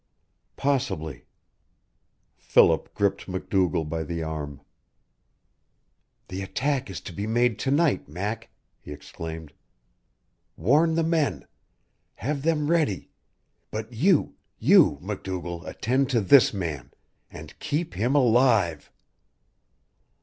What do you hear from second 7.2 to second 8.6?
made to night, Mac,"